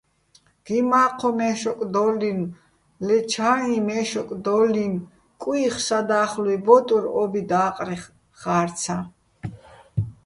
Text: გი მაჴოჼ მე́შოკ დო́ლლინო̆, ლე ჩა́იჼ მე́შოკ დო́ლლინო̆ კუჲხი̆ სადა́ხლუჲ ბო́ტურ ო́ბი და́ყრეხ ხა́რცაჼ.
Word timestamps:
გი 0.65 0.77
მაჴოჼ 0.89 1.29
მე́შოკ 1.37 1.79
დო́ლლინო̆, 1.93 2.53
ლე 3.05 3.17
ჩა́იჼ 3.31 3.77
მე́შოკ 3.87 4.29
დო́ლლინო̆ 4.45 5.03
კუჲხი̆ 5.41 5.83
სადა́ხლუჲ 5.87 6.55
ბო́ტურ 6.65 7.05
ო́ბი 7.21 7.41
და́ყრეხ 7.49 8.03
ხა́რცაჼ. 8.39 8.97